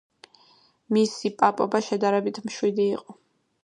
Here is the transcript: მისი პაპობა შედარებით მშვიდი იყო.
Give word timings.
მისი 0.97 1.33
პაპობა 1.43 1.85
შედარებით 1.91 2.43
მშვიდი 2.51 2.89
იყო. 2.99 3.21